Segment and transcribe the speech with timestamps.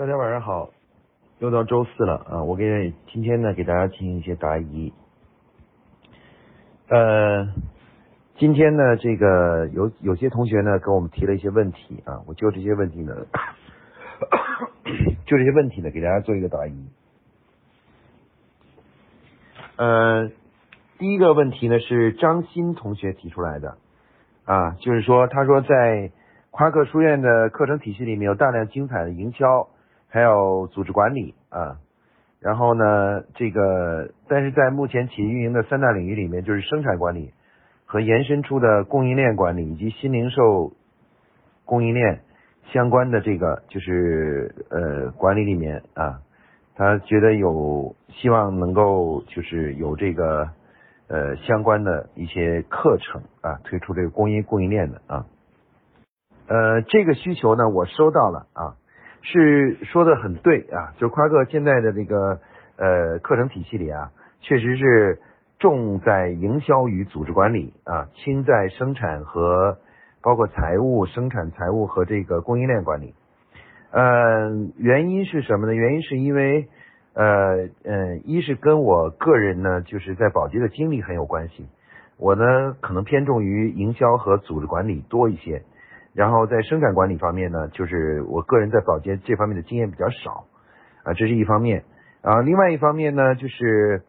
[0.00, 0.70] 大家晚上好，
[1.40, 2.42] 又到周四了啊！
[2.42, 4.94] 我给今天呢给大家进行一些答疑。
[6.88, 7.46] 呃，
[8.38, 13.14] 今天呢这个有有些同学呢给我们提了一些问题啊，我就这些问题呢，
[15.26, 16.88] 就这些问题呢给大家做一个答疑。
[19.76, 20.30] 呃，
[20.96, 23.76] 第一个问题呢是张鑫同学提出来的
[24.46, 26.10] 啊，就是说他说在
[26.50, 29.68] 夸克书院的课程体系里面有大量精彩的营销。
[30.12, 31.78] 还有组织管理啊，
[32.40, 37.32] 然后呢，这个但是在目前企业运营的三大领域里面，就是生产管理
[37.86, 40.72] 和延伸出的供应链管理以及新零售
[41.64, 42.22] 供应链
[42.72, 46.20] 相关的这个就是呃管理里面啊，
[46.74, 50.48] 他觉得有希望能够就是有这个
[51.06, 55.26] 呃相关的一些课程啊，推出这个供应供应链的啊，
[56.48, 58.74] 呃这个需求呢，我收到了啊。
[59.22, 62.40] 是说的很对啊，就夸克现在的这个
[62.76, 65.18] 呃课程体系里啊，确实是
[65.58, 69.78] 重在营销与组织管理啊，轻在生产和
[70.22, 73.14] 包括财务、生产财务和这个供应链管理。
[73.90, 75.74] 呃，原因是什么呢？
[75.74, 76.68] 原因是因为
[77.12, 81.66] 呃嗯，一是跟我个人呢，就是在宝洁的经历很有关系。
[82.16, 85.62] 我呢，可能偏重于营销和组织管理多一些。
[86.12, 90.44] 然后在生产管理方面呢，就是我个人在保洁这方面的经验比较少
[91.04, 91.84] 啊，这是一方面
[92.22, 92.40] 啊。
[92.42, 94.02] 另外一方面呢，就是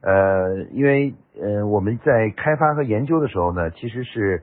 [0.00, 4.42] 呃，因为呃我们在开发和研究的时候呢，其实是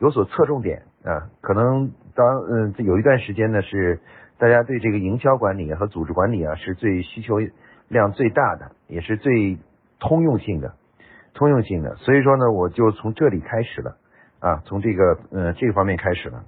[0.00, 1.30] 有所侧重点啊。
[1.40, 3.98] 可能当嗯有一段时间呢，是
[4.38, 7.36] 大家对这个营销管理和组织管理啊是最需求
[7.88, 9.58] 量最大的，也是最
[9.98, 10.74] 通用性的、
[11.32, 11.96] 通用性的。
[11.96, 13.96] 所以说呢，我就从这里开始了。
[14.40, 16.42] 啊，从这个呃这方面开始了，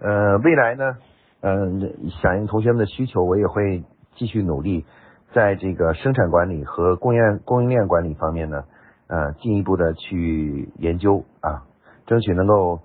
[0.00, 0.96] 呃，未来呢，
[1.40, 3.82] 嗯，响应同学们的需求，我也会
[4.16, 4.84] 继续努力，
[5.32, 8.64] 在这个生产管理和供应供应链管理方面呢，
[9.06, 11.64] 呃，进一步的去研究啊，
[12.04, 12.80] 争取能够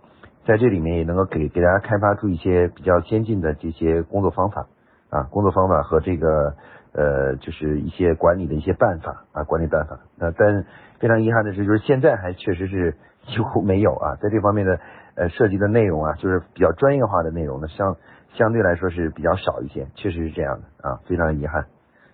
[0.46, 4.66] 在这里面也能够给给大家开发出一些比较先进的这些工作方法
[5.10, 6.56] 啊，工作方法和这个
[6.94, 10.00] 呃，就是一些管理的一些办法啊，管理办法。
[10.20, 10.64] 呃，但
[11.00, 12.96] 非常遗憾的是，就是现在还确实是。
[13.28, 14.80] 几乎没有啊，在这方面的
[15.16, 17.96] 呃涉及的内容啊，就是比较专业化的内容呢，相
[18.34, 21.66] 相对来说是比较少一些，确实是这样的啊，非常遗憾。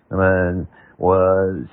[0.08, 0.66] 那么
[0.98, 1.16] 我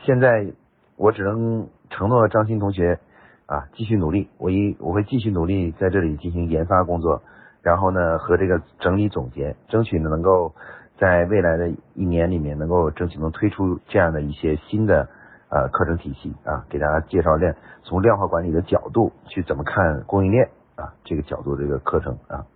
[0.04, 0.54] 现在
[0.96, 3.00] 我只能承诺张鑫同学
[3.48, 7.22] 啊，继续努力，我一我会继续努力在这里进行研发工作，
[7.62, 10.54] 然后呢和这个整理总结，争取呢能够
[11.00, 15.10] 在未来的一年里面能够争取能推出这样的一些新的。
[15.52, 17.54] 呃，课程体系啊，给大家介绍量
[17.84, 22.48] 从量化管理的角度去怎么看供应链啊，这个角度这个课程啊。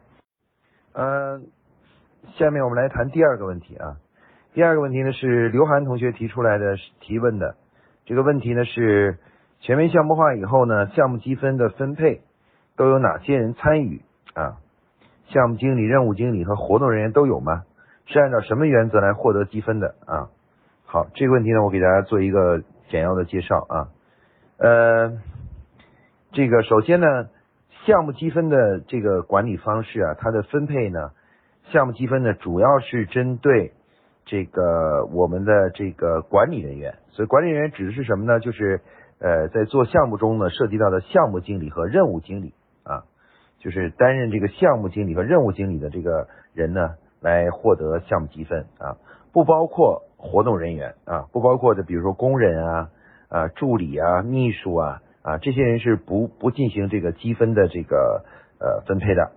[0.94, 1.48] 嗯，
[2.38, 3.98] 下面我们来谈第二个问题啊。
[4.54, 7.58] 第二个问题呢是刘涵同学提出来的提问的
[8.06, 9.18] 这个问题呢是
[9.60, 12.22] 全面项目化以后呢，项目积分的分配
[12.78, 14.04] 都有哪些人参与
[14.36, 14.56] 啊？
[15.26, 17.64] 项目经理、任务经理和活动人员都有吗？
[18.06, 20.30] 是按照什么原则来获得积分的啊？
[20.86, 22.64] 好，这个问题呢，我给大家做一个。
[22.96, 23.90] 简要的介绍啊，
[24.58, 25.18] 呃，
[26.32, 27.08] 这个首先呢，
[27.86, 31.12] 项目积分的这个管理方式啊，它的分配呢，
[31.74, 33.74] 项目积分呢主要是针对
[34.24, 38.40] 这个我们的这个管理人员，所以管理人员指的是什么呢？
[38.40, 38.80] 就是
[39.20, 42.54] 呃，在做项目中呢，涉及到的项目经理和任务经理
[42.84, 43.04] 啊，
[43.60, 48.96] 就是担任这个项目经理和任务经理的这个人呢，来获得项目积分啊，
[49.34, 50.04] 不包括。
[50.18, 52.90] 活动人员啊，不包括的，比如说工人啊、
[53.30, 58.26] 啊助理啊、秘书啊啊，这些人是不不进行这个积分的这个
[58.60, 59.32] 呃分配的。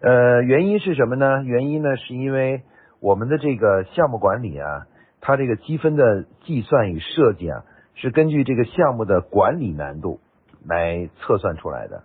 [0.00, 1.42] 呃，原因是什么呢？
[1.44, 2.62] 原因呢，是因为
[3.00, 4.86] 我们的这个项目管理啊，
[5.20, 7.64] 它这个积分的计算与设计啊，
[7.94, 10.20] 是根据这个项目的管理难度
[10.66, 12.02] 来测算出来的，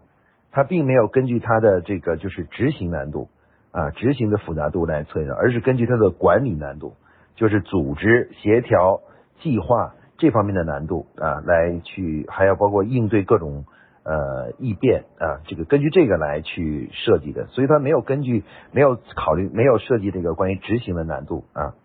[0.52, 3.28] 它并没有根据它的这个就是执行难度
[3.72, 6.96] 啊、执行的复杂度来测算，而是根据它的管理难度。
[7.40, 9.00] 就是组织协调
[9.40, 13.64] 计划这方面的难度啊，来去还要包括应对各种
[14.04, 18.44] 呃异变啊，这个根据这个来去设计的，所以它没有根据
[18.74, 21.76] 没有考虑没有设计这个关于执行的难度啊。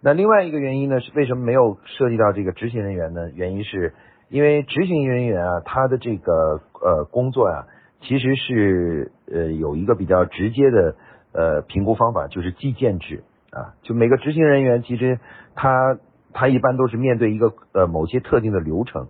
[0.00, 3.30] 那另外一个原因呢是为什么没有涉及到这个执行人员呢？
[3.32, 3.94] 原因是
[4.28, 7.66] 因为执行人员啊，他的这个呃工作啊，
[8.00, 10.96] 其实是呃有一个比较直接的
[11.32, 13.22] 呃评估方法，就是计件制。
[13.56, 15.18] 啊，就每个执行人员，其实
[15.54, 15.96] 他
[16.34, 19.08] 他一般都是面对一个呃某些特定的流程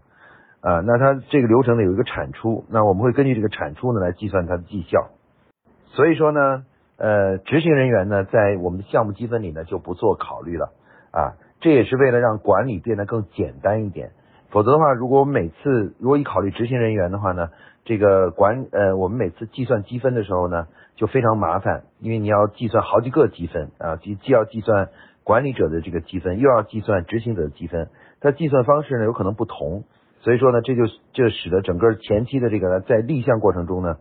[0.61, 5.09] 啊，那他这个流程呢有一个产出，那我们会根据这个产出呢来计算他的绩效。
[5.87, 6.65] 所以说呢，
[6.97, 10.73] 呃，执行人员呢，在我们的项目积分里呢就不做考虑了
[11.11, 14.13] 啊，这也是为了让管理变得更简单一点。
[14.51, 17.49] 否则的话，如果我们每次如果一考虑执行人员的话呢，
[17.87, 20.67] 这个管呃我们每次计算积分的时候呢
[20.97, 24.91] 就非常麻烦，因为你要计算好几个积分啊，既既要计算
[25.25, 27.89] 管理者的这个积分，又要计算执行者的积分，
[28.21, 29.85] 它计算方式呢有可能不同，
[30.21, 30.83] 所以说呢这就
[31.15, 33.97] 这使得整个前期的这个在立项过程中呢，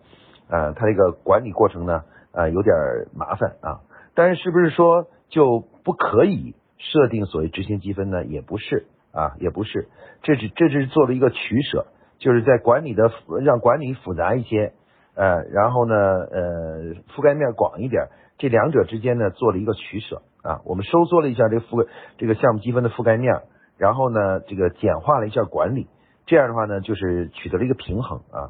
[0.50, 2.02] 呃它这个管理过程呢
[2.34, 2.76] 呃有点
[3.16, 3.80] 麻烦啊，
[4.14, 8.26] 但是是不是说就不可以设定所谓执行积分呢？
[8.26, 8.88] 也不是。
[9.16, 9.88] 啊，也不是，
[10.24, 11.86] 这是这是做了一个取舍，
[12.26, 13.12] 就是在管理的
[13.44, 14.74] 让管理复杂一些，
[15.14, 18.08] 呃，然后呢，呃，覆盖面广一点，
[18.40, 21.88] 这两者之间呢做了一个取舍啊，我们收缩了一下这个覆
[22.18, 23.44] 这个项目积分的覆盖面，
[23.78, 25.86] 然后呢，这个简化了一下管理，
[26.26, 28.50] 这样的话呢，就是取得了一个平衡啊，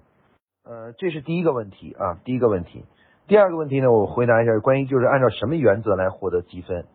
[0.63, 2.86] 呃，这是第一个问题啊，第一个问题，
[3.28, 6.86] 第二个问题呢，我回答一下，关于就是按照什么原则来获得积分，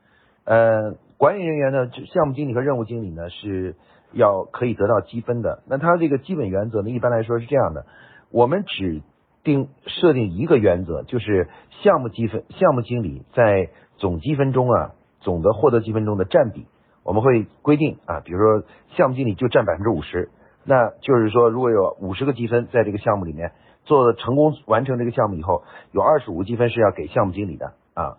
[0.47, 0.95] 呃。
[1.21, 3.77] 管理人员呢，就项目经理和任务经理呢是
[4.13, 5.63] 要可以得到积分的。
[5.69, 7.87] 那他这个基本原则呢，一般来说是这样的：
[8.31, 9.03] 我们只
[9.43, 11.49] 定设定一个原则，就是
[11.83, 16.67] 项目积分，项目经理在总积分中啊，总的获得积分中的占比，
[17.05, 18.67] 我们会规定啊，比如说
[18.97, 20.31] 项目经理就占百分之五十，
[20.65, 23.53] 那就是说如果有五十个积分在这个项目里面
[23.85, 25.63] 做成功完成这个项目以后，
[25.93, 28.17] 有二十五个积分是要给项目经理的啊。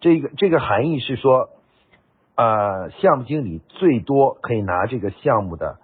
[0.00, 1.50] 这个这个含义是说。
[2.36, 5.78] 呃，项目经理最多可以拿这个项目的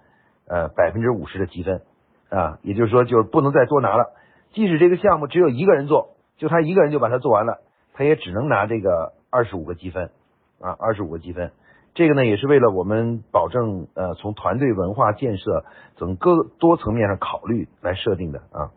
[0.47, 1.81] 呃百分之五十的积分
[2.29, 4.11] 啊，也就是说就是不能再多拿了。
[4.51, 7.61] 即使这个项目只有一个人做，就他一个人就把它做完了，
[7.93, 10.09] 他也只能拿这个二十五个积分
[10.59, 11.51] 啊，二十五个积分。
[11.93, 15.63] 这个呢也是为了我们保证呃从团队文化建设
[15.97, 18.71] 等各多层面上考虑来设定的啊。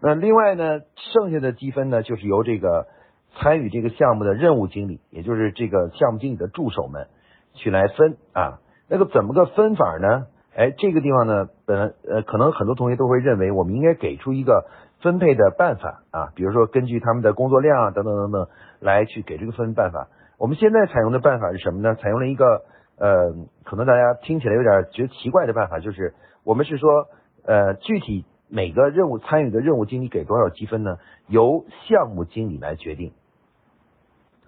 [0.00, 2.88] 那另外呢，剩下的积分呢就是由这个。
[3.36, 7.08] 参与这个项目的任务经理，也就是这个项目经理的助手们，
[7.54, 8.60] 去来分啊。
[8.88, 10.26] 那个怎么个分法呢？
[10.54, 14.66] 哎，这个地方呢，本呃，可能很多同学都会认为，我们应该给出一个
[15.00, 18.46] 分配的办法啊，比如说根据他们的工作量啊，等等等等，
[18.78, 20.08] 来去给这个分办法。
[20.38, 21.96] 我们现在采用的办法是什么呢？
[21.96, 22.62] 采用了一个
[22.98, 23.34] 呃，
[23.64, 26.14] 可能大家听起来有点觉得奇怪的办法，就是
[26.44, 27.08] 我们是说
[27.44, 30.98] 呃，具体每个任务参与的任务经理给多少积分呢？
[31.26, 33.12] 由项目经理来决定。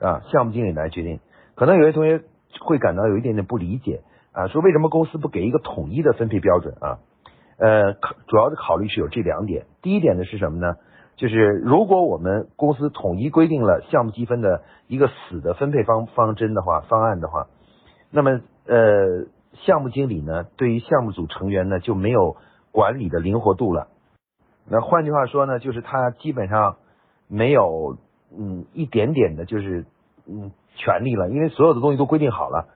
[0.01, 1.21] 啊，项目经理来决定，
[1.55, 2.23] 可能有些同学
[2.61, 4.03] 会感到有一点点不理解
[4.33, 6.99] 啊，说为什么公司不给一个统一的分配标准啊？
[7.59, 7.95] 呃，
[8.27, 10.75] 主要的考虑是有这两点，第一点呢是什么呢？
[11.17, 17.47] 就是如果我们公司统一规定了项目积分的一个死的分配方方针的话，方案的话，
[18.11, 22.37] 那么呃，项目经理呢对于项目组成员呢就没有
[22.71, 23.89] 管理的灵活度了。
[24.69, 26.77] 那换句话说呢，就是他基本上
[27.29, 27.97] 没有。
[28.39, 29.87] 嗯，一点点的，就是
[30.29, 32.69] 嗯权利了，因为所有的东西都规定好了，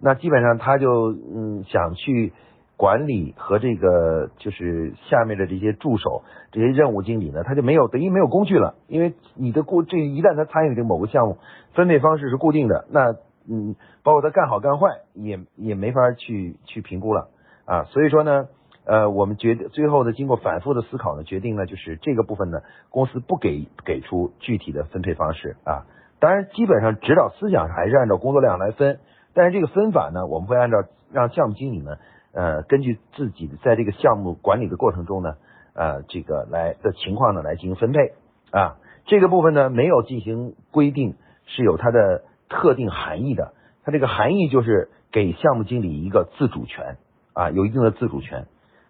[0.00, 2.32] 那基本上他就嗯想去
[2.76, 6.22] 管理和这个就是下面的这些助手、
[6.52, 11.38] 这些任务经理呢，他就没有等于没有工具了，因为你的固这一旦他参与这某个项目，
[11.74, 13.12] 分配方式是固定的，那
[13.48, 17.28] 嗯包括他干好干坏也也没法去去评估了
[17.64, 18.48] 啊，所以说呢。
[18.88, 25.84] 呃，我们决定最后呢，经过反复的思考呢，决定呢就是这个部分呢，公司不给给出具体的分配方式啊。
[26.20, 28.98] 当然，基本上指导思想还是按照工作量来分，
[29.34, 30.78] 但是这个分法呢，我们会按照
[31.12, 31.98] 让项目经理呢，
[32.32, 35.34] 呃，根据自己在这个项目管理的过程中呢，
[35.74, 38.14] 呃，这个来的情况呢来进行分配
[38.52, 38.78] 啊。
[39.04, 43.52] 这个部分呢没有进行规定，是有它的特定含义的。
[43.84, 46.96] 它这个含义就是给项目经理一个自主权
[47.34, 48.46] 啊，有一定的自主权。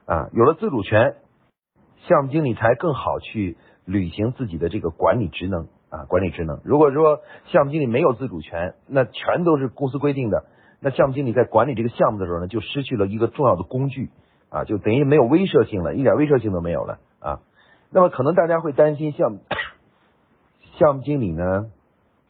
[0.08, 1.16] 啊，有了自主权，
[2.06, 6.62] 项目经理才更好去履行自己的这个管理职能啊，管理职能。
[6.64, 10.46] 如果说项目经理没有自主权，那全都是公司规定的，
[10.80, 14.08] 那项目经理在管理这个项目的时候呢，就失去了一个重要的工具
[14.48, 17.40] 啊，就等于没有威慑性了，一点威慑性都没有了啊。
[17.90, 19.40] 那么可能大家会担心项目
[20.78, 21.66] 项目经理呢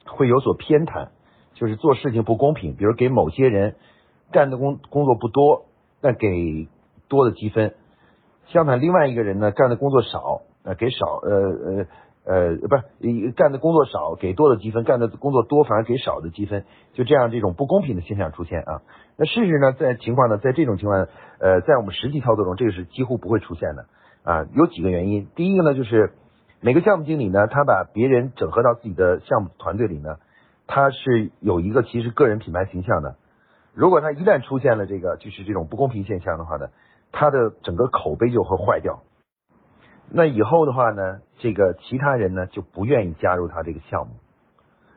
[0.05, 1.11] 会有所偏袒，
[1.55, 3.77] 就是做事情不公平，比如给某些人
[4.33, 5.67] 干的工工作不多，
[6.03, 6.67] 那给。
[7.09, 7.75] 多的积分，
[8.49, 11.87] 相反，另外一个人呢干的工作少，呃，给少，呃呃
[12.25, 18.83] 呃，不是干的工作少给多的积分，干的工作多反而给少的积分，就这样这种不公平的现象出现啊。
[19.17, 21.07] 那事实呢，在情况呢，在这种情况，
[21.39, 23.87] 呃，在我们实际操作中，这个是几乎不会出现的
[24.25, 24.45] 啊。
[24.55, 26.13] 有几个原因，第一个呢，就是
[26.61, 30.17] 每个项目经理呢，他把别人整合到自己的项目团队里呢，
[30.67, 33.17] 他是有一个其实个人品牌形象的。
[33.73, 36.67] 如果他一旦出现了这个就是这种不公平现象的话呢？
[37.13, 39.01] 他的整个口碑就会坏掉，
[40.11, 44.15] 那以后的话呢，这个其他人呢就不愿意加入他这个项目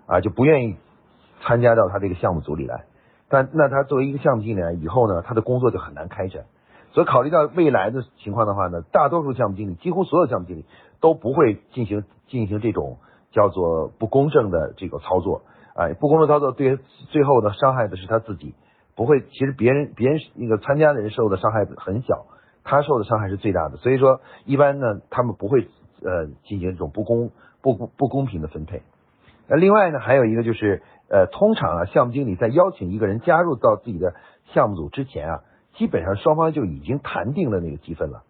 [0.06, 0.78] 啊，就不愿意
[1.42, 2.86] 参加到他这个项目组里来。
[3.30, 6.46] 但那他作为一个项目经理呢以后呢，他的工作就很难开展。
[6.94, 10.66] 所以考虑到未来的情况的话呢，大多数项目经理，几乎所有项目经理
[11.00, 12.98] 都不会进行进行这种
[13.32, 15.44] 叫做不公正的这个操作。
[15.74, 16.78] 哎，不公正操作对
[17.10, 18.54] 最后呢伤害的是他自己，
[18.96, 19.22] 不会。
[19.22, 22.26] 其实别人别人那个参加的人受的伤害很小，
[22.64, 23.78] 他受的伤害是最大的。
[23.78, 25.68] 所以说，一般呢他们不会
[26.04, 27.32] 呃进行这种不公
[27.62, 28.82] 不不不公平的分配。
[29.48, 34.16] 那另外呢还有一个就是呃，通常啊项目经理在邀请一个人加入到自己的
[34.54, 35.40] 项目组之前啊，
[35.74, 38.24] 基本上双方就已经谈定了那个积分了，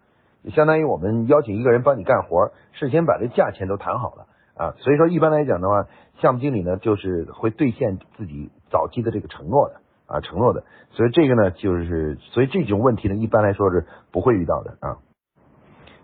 [0.56, 4.26] 相当于我们邀请一个人帮你干活，事先把这价钱都谈好了。
[4.56, 5.88] 啊，所以说一般来讲的话，
[6.22, 9.76] 项目经理呢就是会兑现自己早期的这个承诺的
[10.12, 14.98] 啊，承诺的，所以这个呢就是，所以这种问题呢一般来说是不会遇到的啊。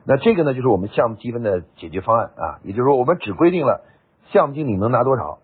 [0.05, 3.83] 那这个呢就是我们项目积分的解决方案啊，也就是说我们只规定了
[4.31, 5.39] 项目经理能拿多少，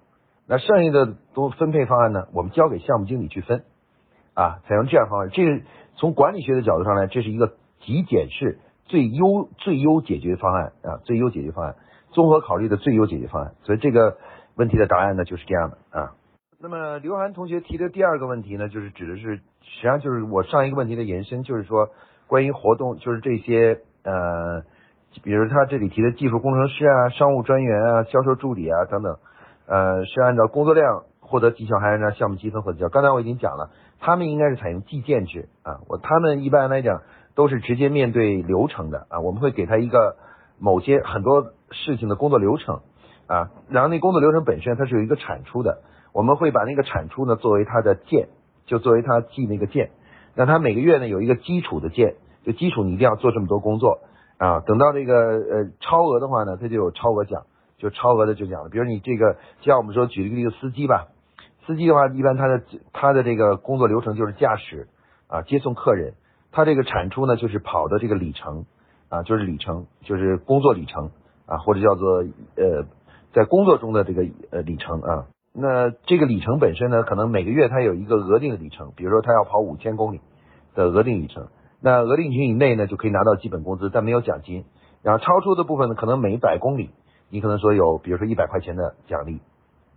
[0.48, 3.64] 那剩下的都分配方案呢，我们交给项目经理去分
[4.34, 5.62] 啊，采用这样方案，这个
[5.96, 11.76] 从管理学的角度上来，这是一个极简式最优最优解决方案啊，最优解决方案。
[12.12, 14.18] 综合考虑的最优解决方案，所以这个
[14.56, 16.14] 问题的答案呢就是这样的啊。
[16.64, 21.90] 那么刘涵同学提的第二个问题呢，就是指的是实际上就是我上一个问题的延伸，就是说
[22.26, 24.64] 关于活动，就是这些呃，
[25.26, 29.18] 比如他这里提的技术工程师啊、商务专员啊、销售助理啊等等，
[29.68, 32.88] 呃，是按照工作量获得绩效，还是按照项目积分获得绩效？
[32.88, 37.02] 刚才我已经讲了，他们应该是采用计件制啊，我他们一般来讲
[37.36, 40.16] 都是直接面对流程的啊，我们会给他一个
[40.60, 41.52] 某些很多。
[41.76, 42.82] 事情的工作流程
[43.26, 45.82] 啊，然后那工作流程本身它是有一个产出的，
[46.14, 48.30] 我们会把那个产出呢作为他的件，
[48.66, 49.92] 就作为他记那个件。
[50.36, 52.16] 那他每个月呢有一个基础的件，
[52.46, 54.00] 就基础你一定要做这么多工作
[54.38, 54.62] 啊。
[54.62, 57.44] 等到这个呃超额的话呢，他就有超额奖，
[57.78, 58.70] 就超额的就奖了。
[58.70, 61.08] 比如你这个，像我们说举一个例子，司机吧，
[61.66, 62.62] 司机的话一般他的
[62.94, 64.88] 他的这个工作流程就是驾驶
[65.28, 66.14] 啊，接送客人，
[66.52, 68.66] 他这个产出呢就是跑的这个里程
[69.10, 71.12] 啊，就是里程，就是工作里程。
[71.46, 72.24] 啊，或者叫做
[72.56, 72.86] 呃，
[73.34, 80.20] 在工作中的这个呃里程啊，那这个里程本身呢，可能每个月它有一个额定的里程，比如说他要跑五千公里
[80.74, 81.48] 的额定里程，
[81.80, 84.66] 那额定里程以内呢，就可以拿到基本工资，但没有奖金。
[85.04, 86.90] 然后超出的部分呢，可能每百公里
[87.30, 89.42] 你可能说有，比如说一百块钱的奖励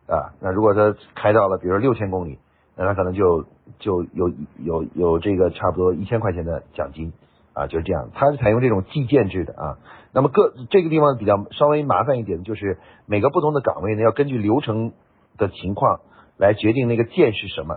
[0.06, 2.38] 啊，那如果他开到了，比如说六千公里，
[2.76, 3.44] 那他可能就
[3.78, 7.12] 就有有有这个差不多一千块钱的奖金。
[7.54, 9.78] 啊，就是这样，它是采用这种计件制的啊。
[10.12, 14.92] 那么各这个地方比较稍微麻烦一点，就是每个不同的岗位呢，要根据流程
[15.36, 16.00] 的情况
[16.36, 17.74] 来决定那个件是什么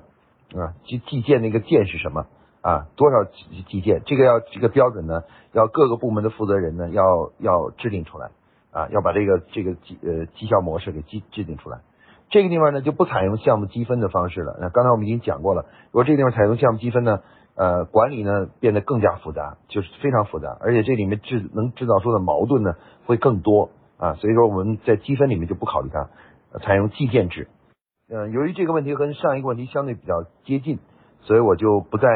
[0.55, 2.25] 啊，计计件那个件是什么
[2.61, 3.25] 啊，多少
[3.69, 5.23] 计件，这个要这个标准呢，
[5.53, 8.31] 要各个部门的负责人呢要要制定出来
[8.71, 11.79] 啊，要把这个这个绩呃绩效模式给制制定出来。
[12.29, 14.57] 这个地方呢就不采用项目积分的方式了。
[14.61, 17.19] 那刚才我们已经讲过了，如果这个地方采用项目积分呢？
[17.55, 22.75] 呃，管理呢变得更加复杂，就是非常复杂，而且这里面制能制造出的矛盾呢
[23.05, 26.09] 会更多啊，所以说我们在积分里面就不考虑它，
[26.61, 27.47] 采用计件制。
[28.09, 30.79] 嗯，由于这个问题和上一个问题相对比较接近，
[31.21, 32.07] 所以我就不再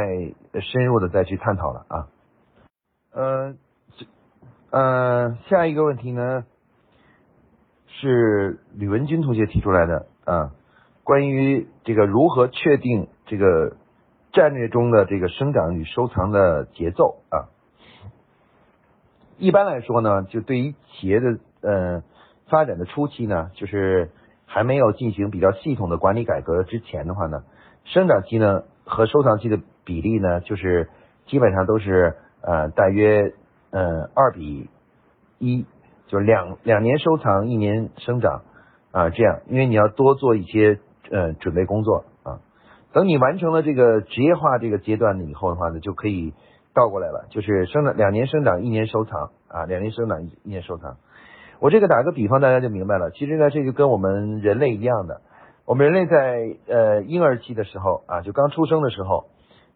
[0.62, 2.08] 深入的再去探讨了啊。
[3.12, 3.56] 呃，
[4.72, 6.46] 呃，下一个问题呢
[7.88, 10.52] 是吕文军同学提出来的啊，
[11.04, 13.78] 关于这个如何确定这个。
[14.36, 17.54] 战略中的这个生长与收藏的节奏啊，
[19.38, 22.04] 一般来说呢，就对于企业的呃
[22.48, 24.10] 发展的初期呢，就是
[24.54, 27.44] 还没有进行比较系统的管理改革之前的话呢，
[27.86, 30.90] 生长期呢和收藏期的比例呢，就是
[31.26, 33.34] 基本上都是呃大约
[33.72, 34.70] 呃二比
[35.40, 35.66] 一，
[36.06, 38.44] 就是两两年收藏一年生长
[38.92, 40.78] 啊这样，因为你要多做一些
[41.10, 42.38] 呃准备工作啊。
[42.94, 46.32] 等你完成了这个职业化这个阶段以后的话呢，就可以
[46.76, 50.98] 倒过来了，就是生长两年生长一年收藏啊，两年生长一年收藏。
[51.64, 53.10] 我这个打个比方，大家就明白了。
[53.12, 55.22] 其实呢，这就跟我们人类一样的，
[55.66, 59.28] 我们人类在呃婴儿期的时候啊，就刚出生的时候，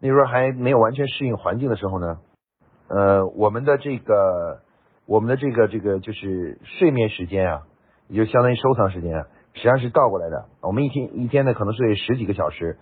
[0.02, 2.18] 那时候还没有完全适应环境的时候呢，
[2.90, 4.60] 呃，我们的这个
[5.06, 7.62] 我们的这个这个就是睡眠时间啊，
[8.10, 10.44] 也就相当于收藏时间啊，实际上是倒过来的。
[10.62, 12.76] 我们一天一天呢，可能睡十几个小时。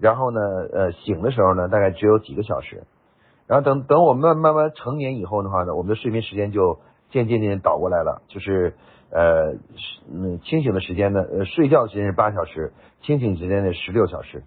[0.00, 0.40] 然后呢，
[0.72, 2.82] 呃，醒的时候呢，大概只有几个小时。
[3.46, 8.74] 然后等等我们慢慢慢成年以后的话呢，我们的睡眠时间就渐渐渐倒过来了，就是
[9.10, 9.54] 呃，
[10.12, 12.72] 嗯，清醒的时间呢，呃，睡觉时间是八小时，
[13.02, 14.44] 清醒时间呢十六小时。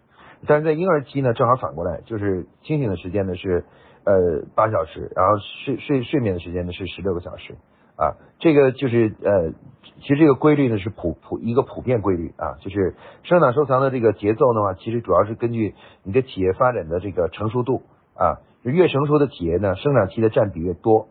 [0.48, 3.66] 但是在婴儿期呢，正好反过来，就是清醒的时间呢是
[4.06, 5.34] 呃八小时，然后
[5.66, 7.56] 睡睡睡眠的时间呢是十六个小时。
[7.98, 9.52] 啊，这个就是呃，
[10.00, 17.84] 其实这个规律呢是普普一个普遍规律啊，就是生长收藏的这个节奏的话，其实主要是根据你的企业发展的这个成熟度
[18.16, 21.10] 啊，越成熟的企业呢，生长期的占比越多，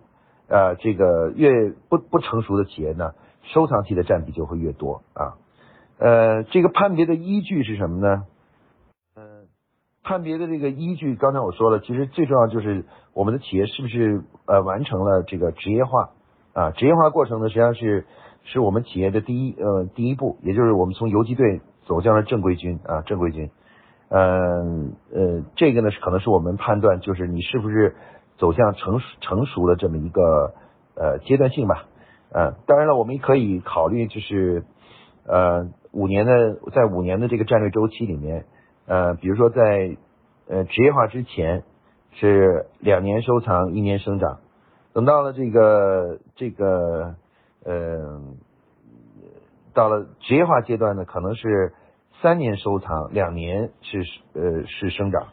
[0.51, 3.13] 呃，这个越不不成熟的企业呢，
[3.45, 5.39] 收藏期的占比就会越多啊，
[5.99, 8.25] 呃，这个判别的依据是什么呢？
[9.15, 9.23] 呃
[10.03, 16.11] 判别的这个依据，刚才我说了，其实最重要就是我们的企业是不是呃完成了这个职业化
[16.53, 16.71] 啊？
[16.73, 18.07] 职业化过程呢，实际上是
[18.43, 23.51] 是我们企业的第一呃第一步，也就是我们从游击队走向了正规军啊正规军。
[24.09, 27.95] 嗯呃，这个呢是可能是我们判断就是你是不是
[28.41, 30.55] 走向成熟成熟的这么一个
[30.97, 31.85] 呃阶段性吧。
[32.33, 34.65] 呃，当然了，我们可以考虑就是
[35.27, 38.47] 呃五年的在五年的这个战略周期里面。
[38.87, 39.97] 呃，比如说在
[40.49, 41.65] 呃职业化之前
[42.13, 44.39] 是两年收藏一年生长，
[44.95, 47.15] 等到了这个这个
[47.65, 48.21] 呃
[49.75, 51.75] 到了职业化阶段呢，可能是
[52.23, 54.03] 三年收藏两年是
[54.35, 55.29] 呃是生长，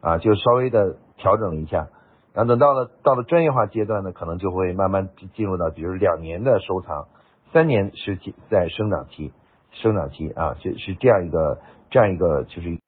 [0.00, 1.86] 啊就稍微的调整了一下，
[2.34, 7.06] 然后等到了到了专业化阶段呢，可能就会慢慢进入到比如两年的收藏，
[7.52, 8.18] 三年是
[8.50, 9.32] 在生长期
[9.70, 11.58] 生长期啊，就是这样一个。
[11.92, 12.80] 这样一个就是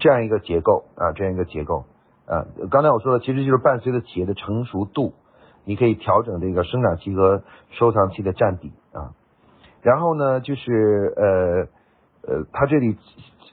[0.00, 1.84] 这样一个结构啊，这样一个结构
[2.26, 2.42] 啊。
[2.68, 5.14] 刚才我说的其实就是伴随着企业的成熟度，
[5.64, 9.14] 你可以调整这个生长期和收藏期的占比啊。
[9.82, 11.68] 然后呢，就是呃
[12.26, 12.96] 呃，他这里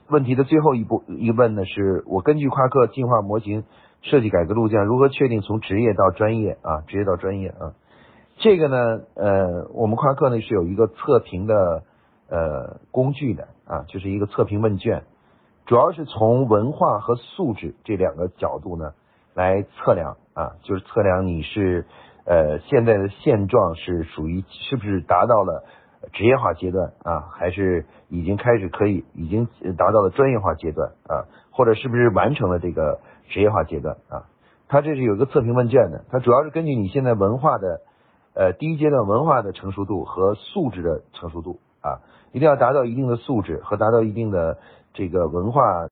[0.08, 3.62] 问题的最后一步一问呢，是我根据夸克进化模型
[4.02, 7.74] 设计改革路径，如何确定从职业到专业啊，职业到专业啊？
[8.36, 11.82] 这个呢，呃，我们夸克呢是有一个测评的
[12.28, 13.48] 呃工具的。
[13.64, 15.04] 啊，就是一个测评问卷，
[15.64, 18.92] 主要是从文化和素质这两个角度呢
[19.34, 21.86] 来测量啊，就是测量你是
[22.26, 25.64] 呃现在的现状是属于是不是达到了
[26.12, 33.00] 职业化阶段啊，还是已经开始可以已经达到了专业化阶段啊，或者是不是完成了这个
[33.32, 34.28] 职业化阶段啊？
[34.68, 37.80] 它这是有一个测评问卷的，它主要是根据你现在文化的
[38.34, 42.00] 呃第一阶段文化的成熟度和素质的成熟度啊。
[42.32, 44.56] 一定要达到一定的素质和达到一定的
[44.94, 45.88] 这个文化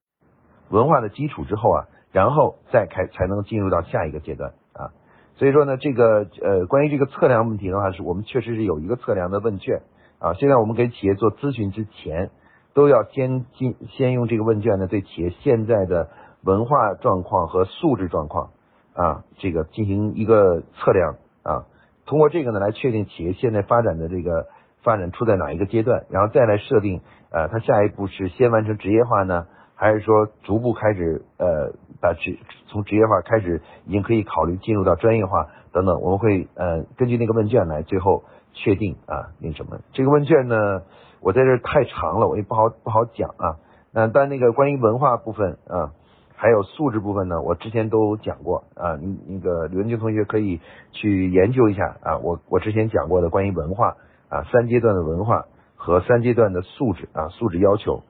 [0.70, 4.96] 文化的基础之后啊，然后再开才能进入到下一个阶段啊。
[5.36, 9.82] 所以说呢，这个呃关于这个测量问题的话，是我们确实是有一个测量的问卷
[10.18, 10.32] 啊。
[10.32, 12.30] 现在我们给企业做咨询之前，
[12.72, 16.08] 都要先进先用这个问卷呢，对企业现在的
[16.42, 18.50] 文化状况和素质状况
[18.94, 21.66] 啊，这个进行一个测量啊。
[22.06, 24.46] 通过这个呢，来确定企业现在发展的这个。
[24.82, 38.24] 发展处在哪一个阶段，然后再来设定，呃，它下一步是先完成职业化呢，还是说逐步开始，呃，把职从职业化开始，已经可以考虑进入到专业化等等，我们会呃根据那个问卷来最后
[38.54, 39.80] 确定啊那什么。
[39.92, 40.80] 这个问卷呢，
[41.20, 43.60] 我在这太长了，我也不好不好讲啊。
[43.92, 45.92] 那但那个关于文化部分啊，
[46.40, 48.96] 还有素质部分呢，我之前都讲过啊。
[49.28, 50.58] 那个刘文军同学可以
[50.90, 53.96] 去研究一下啊，我我之前讲过的关于文化。
[54.30, 58.04] 啊，三阶段的文化和三阶段的素质啊，素质要求。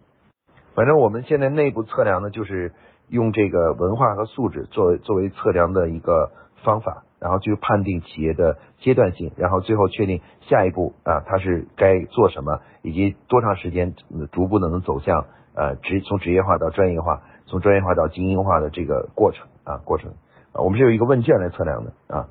[0.74, 2.74] 反正我们现在内部测量呢，就是
[3.08, 6.30] 用这个文化和素质作为作为测量的一个
[6.62, 13.94] 方法，然后去判定企业的阶段性，然后最后确定下一步啊，它是该做什么，以及多长时间
[14.30, 20.12] 逐步的能走向呃职从职业化到专业化，从专业化到精英化的这个过程啊过程
[20.52, 20.62] 啊。
[20.62, 22.28] 我们是有一个问卷来测量的啊。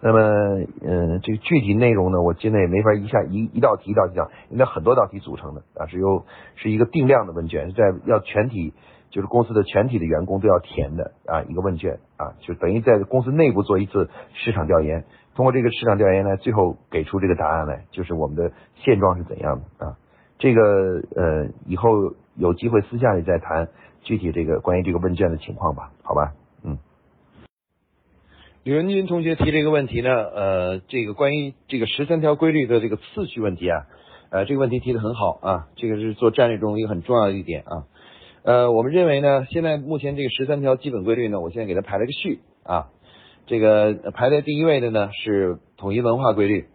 [0.00, 0.20] 那么，
[0.82, 6.24] 嗯，这个具体内容呢，我现在也没法一下一一道题一道题讲，因为很多道题组成的啊，是由
[6.56, 8.74] 是一个定量的问卷，在要全体
[9.08, 19.96] 就是公司的全体的员工都要填的啊一个问卷啊，就等于在公司内部做一次市场调研，通过这个市场调研呢，最后给出这个答案来，就是我们的现状是怎样的啊？
[20.38, 23.68] 这个呃，以后有机会私下里再谈
[24.04, 26.32] 具体这个关于这个问卷的情况吧，好吧？
[26.62, 26.78] 嗯。
[28.62, 33.86] 李文军同学提这个问题呢，呃，这个关于这个十三条规律的这个次序问题啊，
[34.30, 37.84] 呃，这个问题提的很好啊，这个是做战略中一个很重要的一点啊，
[38.42, 42.88] 呃，我们认为呢，现在目前这个十三条基本规律呢，我现在给它排了个序啊，
[43.46, 46.66] 这个排在第一位的呢是统一文化规律，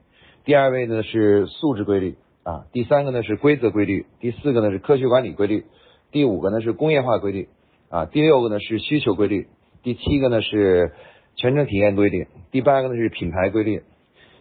[0.46, 5.66] 第二位呢是素质规律啊，第三个呢是规则规律，第四个呢是科学管理规律，
[6.12, 7.50] 第五个呢是工业化规律
[7.90, 9.48] 啊，第六个呢是需求规律，
[9.84, 10.92] 第七个呢是。
[11.36, 13.84] 全程体验规律，第八个呢是品牌规律，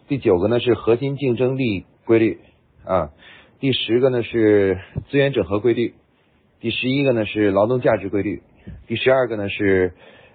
[0.09, 2.39] 第九个呢是核心竞争力规律
[2.83, 3.11] 啊，
[3.61, 4.77] 第十个呢是
[5.09, 5.93] 资源整合规律，
[6.59, 8.43] 第十一个呢是劳动价值规律，
[8.85, 9.93] 第十二个呢是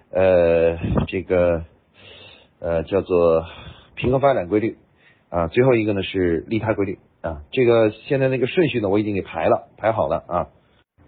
[0.09, 1.65] 呃这个
[2.59, 3.45] 呃叫做
[3.93, 4.77] 平衡发展规律
[5.29, 10.47] 啊，最后一个呢是利他规律啊，这个现在那个顺序呢我已经给排了，排好了啊。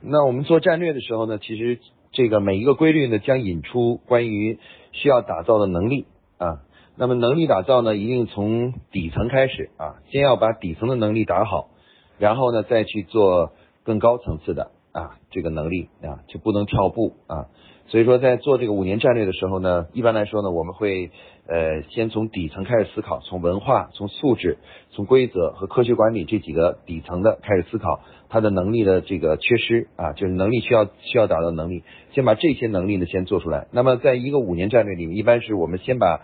[0.01, 1.79] 那我们做战略的时候呢，其实
[2.11, 4.59] 这个每一个规律呢将引出关于
[4.91, 6.05] 需要打造的能力
[6.37, 6.61] 啊。
[6.95, 11.69] 那么能力打造呢，一定从底层开始啊，先要把底层的能力打好，
[12.17, 13.51] 然后呢再去做
[13.83, 17.47] 更高层次的啊这个能力啊，就不能跳步啊。
[17.87, 21.09] 所以说，在做这个五年战略的时候呢，一般来说呢，我们会
[21.47, 24.57] 呃先从底层开始思考，从文化、从素质、
[24.91, 33.67] 从规则和科学管理这几个底层的开始思考，他的能力的这个缺失啊，就是能力需要需要达到能力，先把这些能力呢先做出来。
[33.71, 36.19] 那么，在一个五年战略里面，一般是我们先把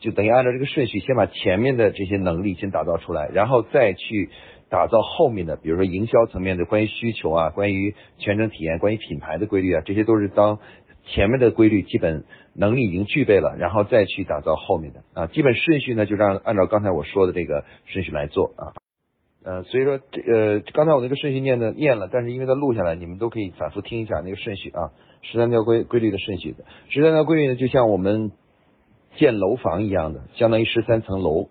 [0.00, 4.30] 就等于按照这个顺序，先把前面的这些能力先打造出来，然后再去
[4.70, 10.60] 打造后面的，比如说营销层面的关于需求啊，关于全程体验，关于品牌的规律啊，这些都是当。
[11.10, 18.76] 前面的规律基本能力已经具备了，然后再去打造后面的啊，基本顺序呢就让按照刚才我说的这个顺序来做啊，
[19.42, 24.92] 呃，所以说这呃刚才我那个顺序念的念了，但是因为它录下来，你们都可以反复听一下那个顺序啊，
[25.22, 28.32] 十三条规规律的顺序的，十三条规律呢就像我们
[29.16, 31.48] 建楼房一样的，相当于十三层楼。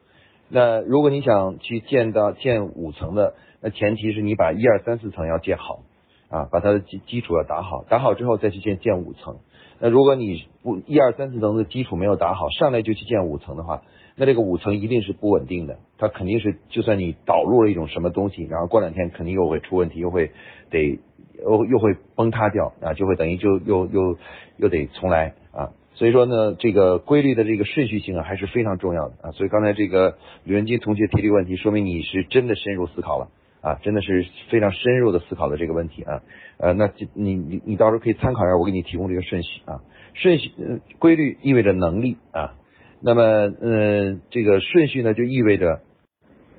[0.50, 5.84] 那如果你想去建到建五层的，那前提是你把一二三四层要建好。
[6.30, 9.38] 啊，把它的基基础要打好，打好之后再去建建五层。
[9.80, 13.84] 那如果你不一二三四层的基础没有打好，上来就去建五层的话，
[14.16, 15.78] 那这个五层一定是不稳定的。
[15.98, 20.32] 它肯定是，就算你导入了一种什么东西，然后过两天肯定又会出问题，又会
[20.72, 21.00] 得
[21.44, 24.18] 又又会崩塌掉啊，就会等于就又又
[24.58, 25.70] 又得重来啊。
[25.94, 29.32] 所以说呢，这个规律的这个顺序性啊还是非常重要的啊。
[29.32, 33.30] 所以刚才这个吕文金同学提这个问题，说明你是真的深入思考了。
[33.68, 36.22] 啊，真的是非常深入的思考的这个问题啊，
[36.58, 39.82] 呃，那你你你到时候可以参考一下我给你提供这个顺序啊，
[40.14, 40.52] 顺序
[41.00, 42.56] 规律意味着能力啊，
[43.02, 45.82] 那么嗯，这个顺序呢就意味着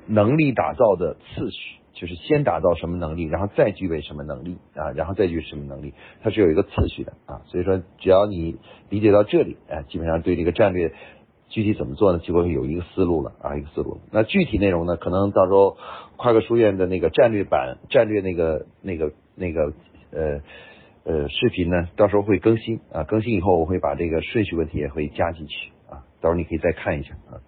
[0.07, 8.57] 能力打造的次序，就是先打造什么能力，然后再具备什么能力啊，然后再具备什么能力，它是有一个次序的啊，所以说只要你
[8.91, 10.93] 理解到这里啊，基本上对这个战略。
[11.49, 12.19] 具体怎么做呢？
[12.19, 13.99] 就会有一个思路了啊，一个思路。
[14.13, 14.97] 那具体内容呢？
[14.97, 15.77] 可能到时候
[16.17, 19.73] 跨个书院的那个战略版、战略那个、那个、那个
[20.13, 20.41] 呃
[21.05, 23.05] 呃视频呢，到时候会更新啊。
[23.05, 26.05] 更新以后，我会把这个顺序问题也会加进去啊。
[26.21, 27.41] 到时候你可以再看一下啊。